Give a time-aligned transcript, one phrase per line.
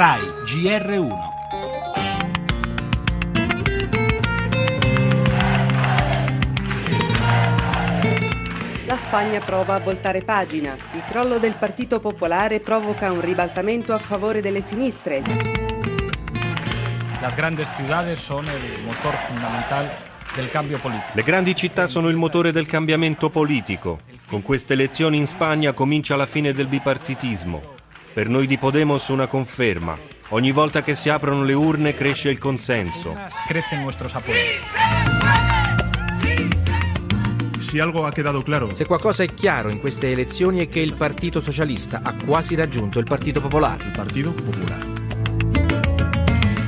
[0.00, 1.14] RAI GR1
[8.86, 10.74] La Spagna prova a voltare pagina.
[10.94, 15.20] Il crollo del Partito Popolare provoca un ribaltamento a favore delle sinistre.
[17.20, 19.86] Las grandes ciudades son el motor fundamental
[20.34, 21.10] del cambio politico.
[21.12, 23.98] Le grandi città sono il motore del cambiamento politico.
[24.26, 27.79] Con queste elezioni in Spagna comincia la fine del bipartitismo.
[28.12, 29.96] Per noi di Podemos una conferma.
[30.30, 33.16] Ogni volta che si aprono le urne cresce il consenso.
[37.78, 41.40] Algo ha quedado claro, Se qualcosa è chiaro in queste elezioni è che il Partito
[41.40, 43.84] Socialista ha quasi raggiunto il Partito Popolare.
[43.84, 44.99] el Partido Popular.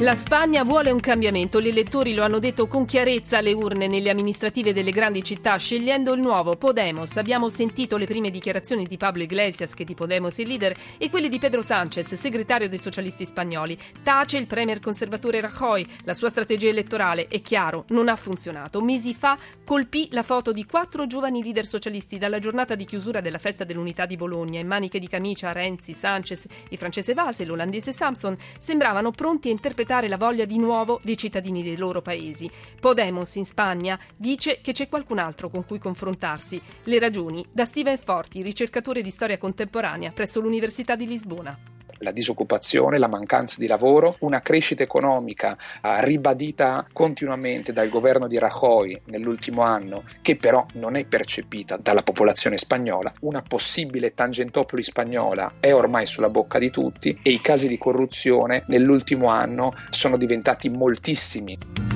[0.00, 4.10] La Spagna vuole un cambiamento, gli elettori lo hanno detto con chiarezza alle urne nelle
[4.10, 7.16] amministrative delle grandi città, scegliendo il nuovo Podemos.
[7.16, 11.08] Abbiamo sentito le prime dichiarazioni di Pablo Iglesias, che di Podemos è il leader, e
[11.08, 13.78] quelle di Pedro Sánchez, segretario dei socialisti spagnoli.
[14.02, 18.82] Tace il premier conservatore Rajoy, la sua strategia elettorale è chiaro, non ha funzionato.
[18.82, 23.38] Mesi fa colpì la foto di quattro giovani leader socialisti dalla giornata di chiusura della
[23.38, 24.60] festa dell'unità di Bologna.
[24.60, 29.84] In maniche di camicia Renzi, Sánchez, il francese Vase l'olandese Samson sembravano pronti a interpretare
[29.86, 32.50] la voglia di nuovo dei cittadini dei loro paesi.
[32.80, 36.60] Podemos in Spagna dice che c'è qualcun altro con cui confrontarsi.
[36.84, 41.75] Le ragioni da Steven Forti, ricercatore di storia contemporanea presso l'Università di Lisbona.
[41.98, 48.38] La disoccupazione, la mancanza di lavoro, una crescita economica eh, ribadita continuamente dal governo di
[48.38, 55.54] Rajoy nell'ultimo anno, che però non è percepita dalla popolazione spagnola, una possibile tangentopoli spagnola
[55.60, 60.68] è ormai sulla bocca di tutti e i casi di corruzione nell'ultimo anno sono diventati
[60.68, 61.95] moltissimi.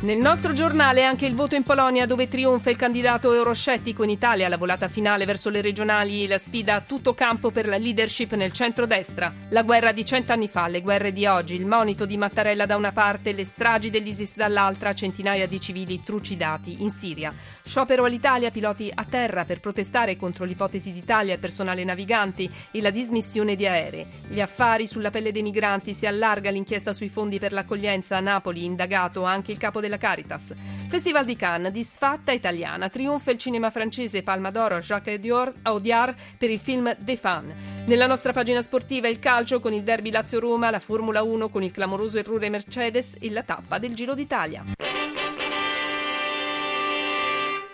[0.00, 4.48] Nel nostro giornale anche il voto in Polonia dove trionfa il candidato euroscettico in Italia,
[4.48, 8.52] la volata finale verso le regionali, la sfida a tutto campo per la leadership nel
[8.52, 9.34] centrodestra.
[9.48, 12.92] La guerra di cent'anni fa, le guerre di oggi, il monito di Mattarella da una
[12.92, 17.34] parte, le stragi dell'ISIS dall'altra, centinaia di civili trucidati in Siria.
[17.64, 22.90] Sciopero all'Italia, piloti a terra per protestare contro l'ipotesi d'Italia al personale naviganti e la
[22.90, 24.06] dismissione di aerei.
[24.28, 28.64] Gli affari sulla pelle dei migranti si allarga l'inchiesta sui fondi per l'accoglienza a Napoli,
[28.64, 30.52] indagato anche il capo della Caritas.
[30.88, 35.18] Festival di Cannes, disfatta italiana, trionfa il cinema francese Palma d'Oro Jacques
[35.62, 37.52] Audiard per il film The Fan.
[37.86, 41.72] Nella nostra pagina sportiva il calcio con il derby Lazio-Roma, la Formula 1 con il
[41.72, 44.87] clamoroso errore Mercedes e la tappa del Giro d'Italia.